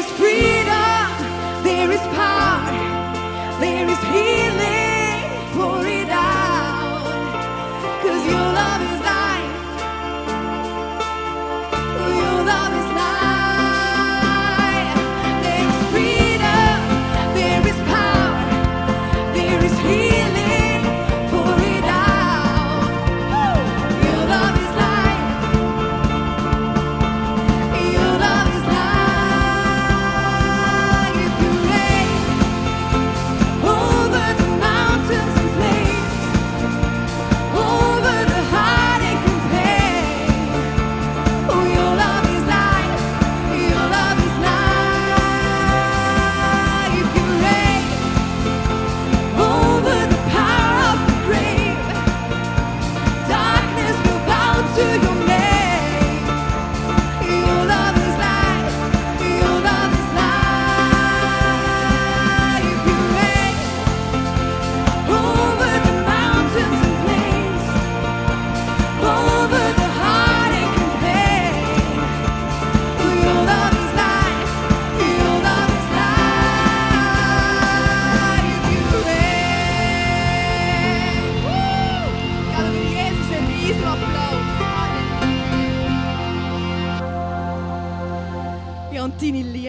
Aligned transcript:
There 0.00 0.08
is 0.08 0.16
freedom, 0.16 1.62
there 1.62 1.90
is 1.90 2.00
power, 2.16 3.60
there 3.60 3.86
is 3.86 3.98
healing. 4.04 4.29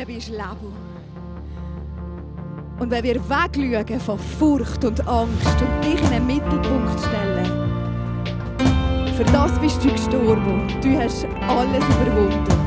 Liebe 0.01 0.13
ist 0.13 0.29
Leben. 0.29 0.73
Und 2.79 2.89
wenn 2.89 3.03
wir 3.03 3.15
wegschauen 3.29 3.99
von 3.99 4.17
Furcht 4.17 4.83
und 4.83 5.07
Angst 5.07 5.61
und 5.61 5.85
dich 5.85 6.01
in 6.01 6.09
den 6.09 6.25
Mittelpunkt 6.25 6.99
stellen, 7.01 7.45
für 9.15 9.23
das 9.25 9.51
bist 9.59 9.83
du 9.83 9.91
gestorben. 9.91 10.67
Du 10.81 10.97
hast 10.97 11.27
alles 11.47 11.83
überwunden. 12.01 12.60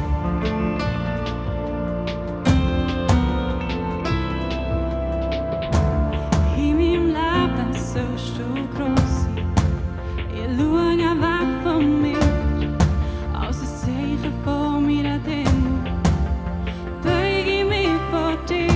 empty 18.51 18.74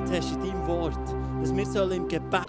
gesagt 0.00 0.16
hast 0.16 0.32
in 0.32 0.40
deinem 0.40 0.66
Wort, 0.66 0.98
dass 1.40 1.54
wir 1.54 1.92
im 1.92 2.08
Gebet 2.08 2.43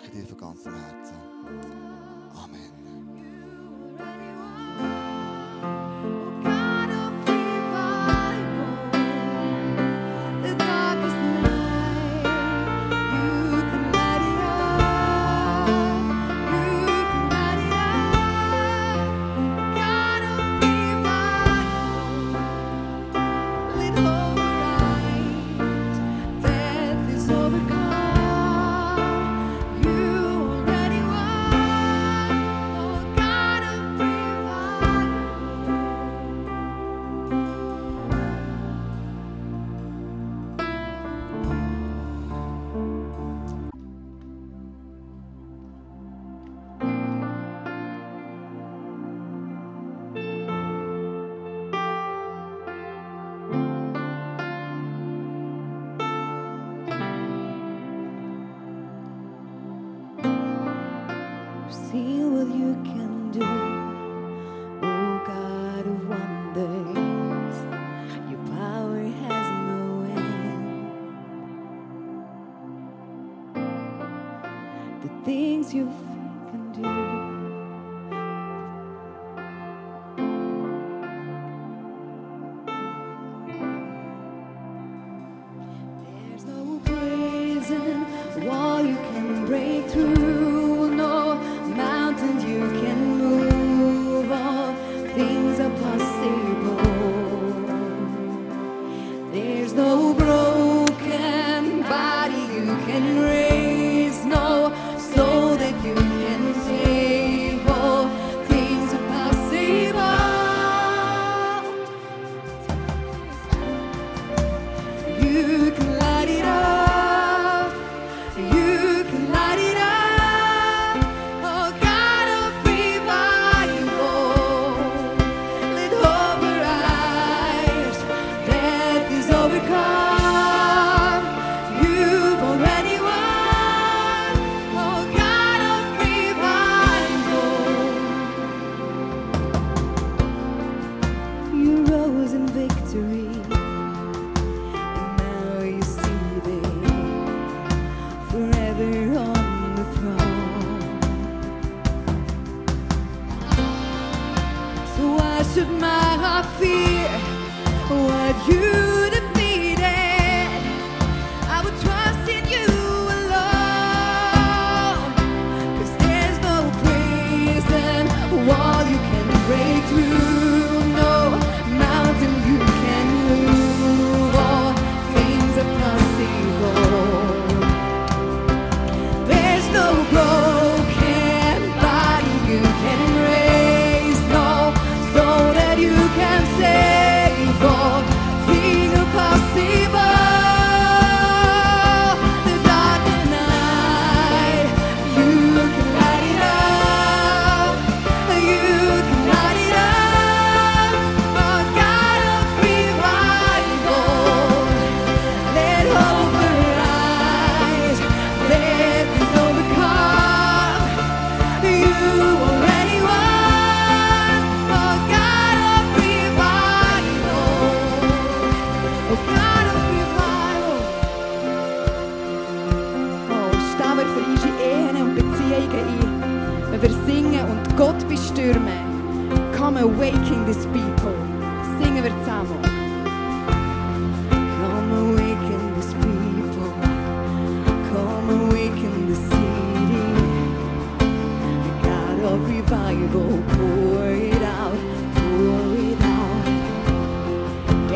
reason 87.69 88.03
while 88.45 88.85
you 88.85 88.95
can 88.95 89.45
break 89.45 89.85
through. 89.89 90.34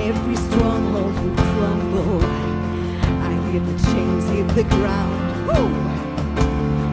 every 0.09 0.35
stronghold 0.35 1.13
will 1.21 1.35
crumble. 1.35 2.19
I 3.29 3.33
hear 3.45 3.61
the 3.61 3.77
chains 3.89 4.27
hit 4.29 4.47
the 4.55 4.63
ground. 4.75 5.21
Woo! 5.47 5.69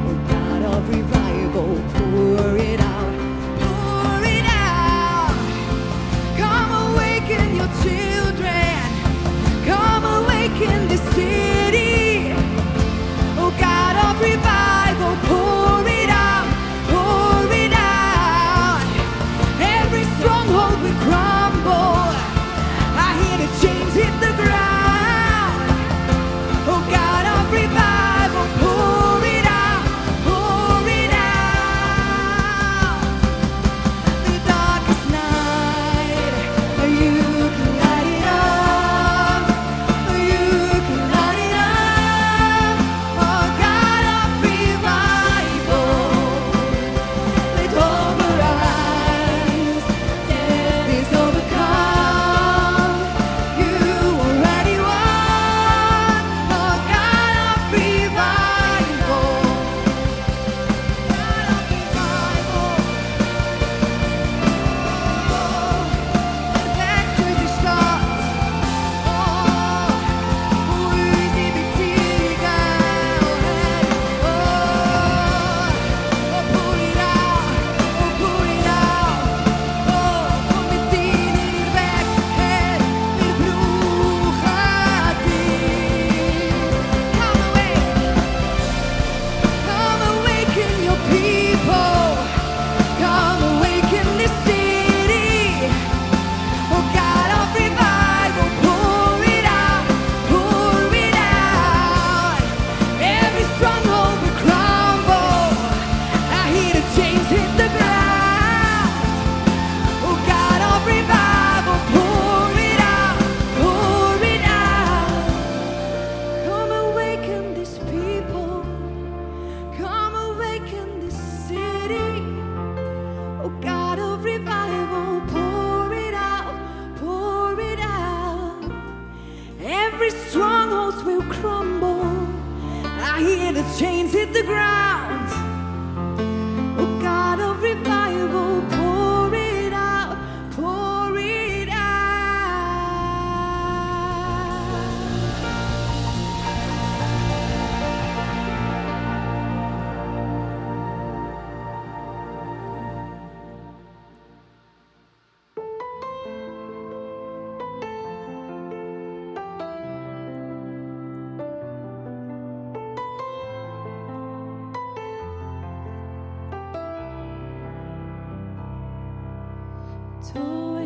Oh 0.07 0.17
God 0.29 0.63
of 0.75 0.89
revival, 0.91 1.71
pour 1.95 2.59
it 2.59 2.79
out. 2.79 3.16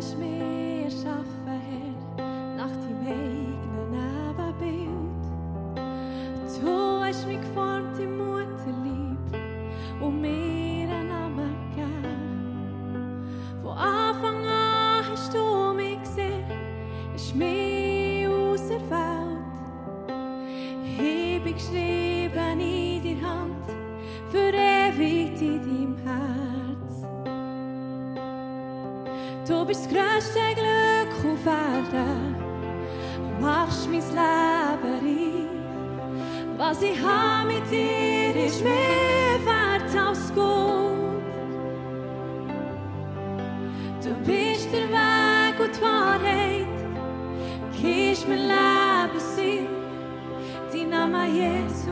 durch 0.01 0.17
mich 0.17 0.85
erschaffen. 0.85 1.40
bist 29.71 29.85
das 29.85 29.93
grösste 29.93 30.39
Glück 30.53 31.33
auf 31.33 31.45
Erden. 31.45 32.35
Machst 33.39 33.89
mein 33.89 34.01
Leben 34.01 34.97
rein. 35.01 35.47
Was 36.57 36.81
ich 36.81 36.99
habe 37.01 37.53
mit 37.53 37.71
dir 37.71 38.35
ist 38.45 38.61
mehr 38.61 39.39
wert 39.45 40.07
als 40.07 40.33
Gold. 40.35 41.23
Du 44.03 44.13
bist 44.25 44.67
der 44.73 44.89
Weg 44.89 45.57
und 45.57 45.77
die 45.77 45.81
Wahrheit. 45.81 46.67
Gehst 47.81 48.27
mein 48.27 48.39
Leben 48.39 49.19
sein. 49.19 49.67
Dein 50.73 50.89
Name 50.89 51.27
Jesus. 51.29 51.90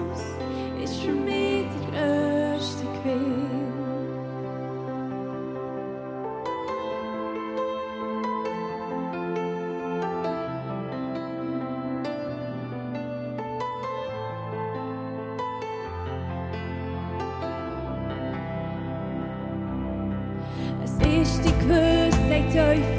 deuil 22.53 22.98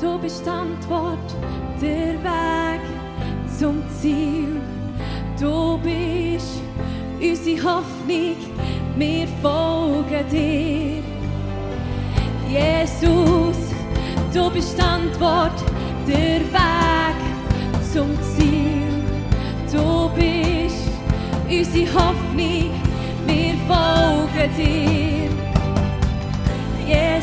Du 0.00 0.16
bist 0.16 0.46
Antwort, 0.46 1.18
der 1.82 2.14
Weg 2.22 2.80
zum 3.58 3.82
Ziel. 4.00 4.60
Du 5.40 5.76
bist 5.78 6.62
unsere 7.20 7.64
Hoffnung, 7.64 8.36
wir 8.96 9.26
folgen 9.42 10.28
dir. 10.30 11.02
Jesus, 12.48 13.56
du 14.32 14.48
bist 14.50 14.80
Antwort, 14.80 15.64
der 16.06 16.42
Weg 16.42 17.18
zum 17.92 18.16
Ziel. 18.36 19.02
Du 19.72 20.08
bist 20.14 20.92
unsere 21.50 21.92
Hoffnung, 21.92 22.70
wir 23.26 23.54
folgen 23.66 24.50
dir. 24.56 25.28
Jesus, 26.86 27.17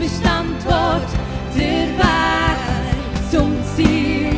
bist 0.00 0.24
Antwort 0.24 1.10
der 1.54 1.88
Weg 1.98 3.30
zum 3.30 3.54
Ziel. 3.76 4.30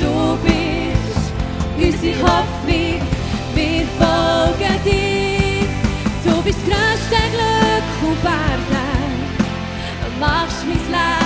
Du 0.00 0.36
bist 0.42 1.30
unsere 1.76 2.22
Hoffnung, 2.22 3.00
wir 3.54 3.86
folgen 3.98 4.76
dir. 4.84 5.68
Du 6.24 6.42
bist 6.42 6.58
größte 6.64 7.22
Glück 7.30 7.88
auf 8.10 8.24
Erden, 8.24 10.18
machst 10.18 10.66
mein 10.66 10.76
Leben. 10.90 11.21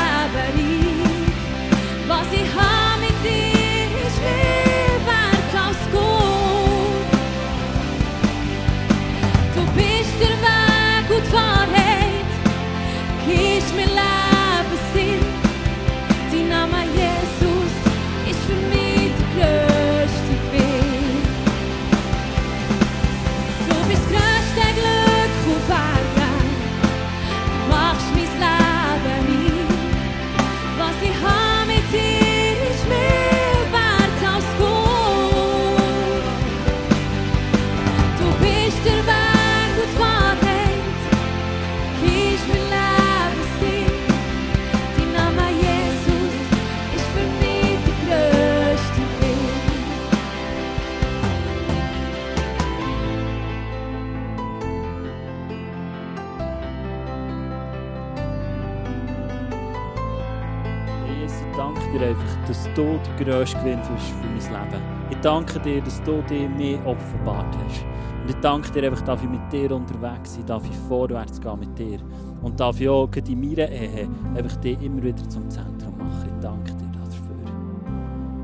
der 63.06 63.24
grösste 63.24 63.58
Gewinn 63.58 63.82
für, 63.82 63.92
mein 63.92 64.34
Leben. 64.34 64.82
Ich 65.10 65.16
danke 65.18 65.60
dir, 65.60 65.80
dass 65.80 66.02
du 66.02 66.22
dir 66.22 66.48
mir 66.48 66.84
offenbart 66.84 67.56
hast. 67.64 67.84
Und 68.22 68.30
ich 68.30 68.36
danke 68.40 68.70
dir 68.72 68.84
einfach, 68.84 69.02
dass 69.02 69.22
ich 69.22 69.28
mit 69.28 69.52
dir 69.52 69.70
unterwegs 69.72 70.34
sein 70.34 70.46
darf, 70.46 70.64
ich 70.64 70.76
vorwärts 70.88 71.40
gehen 71.40 71.60
mit 71.60 71.78
dir. 71.78 71.98
Und 72.42 72.58
darf 72.58 72.80
ich 72.80 72.88
auch 72.88 73.08
in 73.14 73.40
meiner 73.40 73.70
Ehe 73.70 74.08
einfach 74.34 74.56
dich 74.56 74.80
immer 74.82 75.02
wieder 75.02 75.28
zum 75.28 75.48
Zentrum 75.48 75.96
machen. 75.98 76.30
Ich 76.34 76.40
danke 76.40 76.72
dir 76.72 76.92
dafür. 76.92 77.36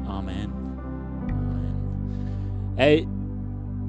Amen. 0.09 0.53
Amen. 0.53 0.53
Hey, 2.77 3.09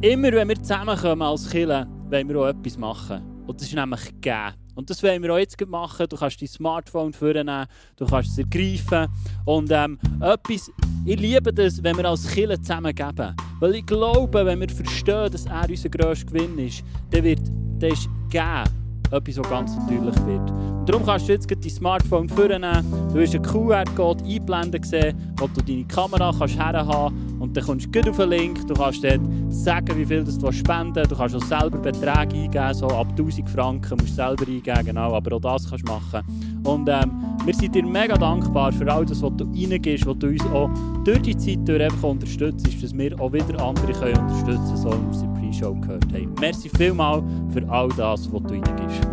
immer 0.02 0.32
wenn 0.32 0.50
wir 0.50 0.56
zusammenkommen 0.56 1.22
als 1.22 1.50
Killer, 1.50 1.88
wollen 2.10 2.30
wir 2.30 2.40
auch 2.40 2.48
etwas 2.48 2.78
machen. 2.78 3.22
Und 3.46 3.60
das 3.60 3.68
ist 3.68 3.76
nämlich 3.76 4.06
gegeben. 4.06 4.63
Und 4.76 4.90
das 4.90 5.02
wollen 5.04 5.22
wir 5.22 5.34
auch 5.34 5.38
jetzt 5.38 5.60
machen. 5.68 6.08
Du 6.10 6.16
kannst 6.16 6.42
dein 6.42 6.48
Smartphone 6.48 7.14
vornehmen, 7.14 7.66
du 7.96 8.06
kannst 8.06 8.32
es 8.32 8.38
ergreifen. 8.40 9.08
Und 9.46 9.72
ähm, 9.72 10.00
etwas, 10.22 10.72
ich 11.06 11.20
liebe 11.20 11.54
das, 11.54 11.82
wenn 11.84 11.98
wir 11.98 12.06
als 12.06 12.28
Kirche 12.28 12.60
zusammen 12.60 12.94
geben. 12.94 13.36
Weil 13.60 13.76
ich 13.76 13.86
glaube, 13.86 14.46
wenn 14.46 14.60
wir 14.60 14.70
verstehen, 14.70 15.32
dass 15.32 15.46
er 15.46 15.70
unser 15.70 15.90
grösster 15.90 16.26
Gewinn 16.26 16.58
ist, 16.58 16.84
dann 17.12 17.24
wird 17.24 17.42
ist 17.82 18.08
geben 18.30 18.83
etwas, 19.14 19.38
was 19.38 19.50
ganz 19.50 19.76
natürlich 19.76 20.16
wird. 20.26 20.52
Und 20.52 20.90
darum 20.90 21.06
kannst 21.06 21.28
du 21.30 21.34
jetzt 21.34 21.50
dein 21.50 21.70
Smartphone 21.70 22.28
vornehmen, 22.28 22.86
du 23.10 23.16
wirst 23.16 23.36
einen 23.36 23.44
QR-Code 23.44 24.24
einblenden 24.26 24.84
sehen, 24.84 25.34
wo 25.38 25.48
du 25.48 25.62
deine 25.62 25.86
Kamera 25.86 26.34
kannst 26.38 26.58
herhaben 26.58 27.38
und 27.40 27.56
dann 27.56 27.64
kommst 27.64 27.86
du 27.88 27.92
gut 27.92 28.10
auf 28.10 28.18
den 28.18 28.30
Link, 28.30 28.68
du 28.68 28.74
kannst 28.74 29.04
dort 29.04 29.22
sagen, 29.50 29.98
wie 29.98 30.06
viel 30.06 30.24
du 30.24 30.52
spenden. 30.52 31.08
Du 31.08 31.16
kannst 31.16 31.36
auch 31.36 31.44
selber 31.44 31.78
Beträge 31.78 32.36
eingeben, 32.36 32.74
so 32.74 32.88
ab 32.88 33.08
1000 33.12 33.50
Franken 33.50 33.98
musst 33.98 34.12
du 34.12 34.16
selber 34.16 34.48
eingeben, 34.48 34.86
genau, 34.86 35.14
aber 35.14 35.36
auch 35.36 35.42
das 35.42 35.70
kannst 35.70 35.88
du 35.88 35.92
machen. 35.92 36.62
Und 36.64 36.88
ähm, 36.90 37.12
wir 37.46 37.54
sind 37.54 37.76
dir 37.76 37.86
mega 37.86 38.16
dankbar 38.16 38.72
für 38.72 38.92
all 38.92 39.06
das, 39.06 39.22
was 39.22 39.32
du 39.38 39.44
reingibst, 39.46 40.06
was 40.06 40.18
du 40.18 40.28
uns 40.28 40.46
auch 40.48 40.70
durch 41.04 41.22
die 41.22 41.38
Zeit 41.38 41.68
durch 41.68 41.84
einfach 41.84 42.10
unterstützt, 42.10 42.66
dass 42.82 42.98
wir 42.98 43.20
auch 43.20 43.34
wieder 43.34 43.62
andere 43.62 43.92
können 43.92 44.18
unterstützen 44.18 44.90
können, 44.90 45.14
so 45.14 45.33
Pre-Show 45.54 45.76
gehört 45.76 46.14
haben. 46.14 46.34
Merci 46.40 46.70
vielmals 46.70 47.24
für 47.54 47.68
all 47.70 47.90
das, 47.90 48.32
was 48.32 48.42
du 48.44 48.54
reingibst. 48.54 49.13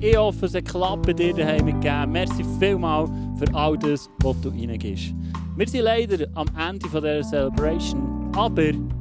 Ich 0.00 0.16
hoffe, 0.16 0.46
es 0.46 0.54
hat 0.54 0.64
geklappt 0.64 1.18
dir 1.18 1.34
daheim 1.34 1.64
mitgegeben. 1.64 2.12
Merci 2.12 2.44
vielmals 2.58 3.10
für 3.38 3.54
all 3.54 3.76
das, 3.78 4.08
was 4.22 4.40
du 4.40 4.48
reingibst. 4.48 5.14
Wir 5.56 5.68
sind 5.68 5.82
leider 5.82 6.26
am 6.34 6.46
Ende 6.58 6.86
dieser 6.88 7.22
Celebration, 7.22 8.30
aber 8.34 8.72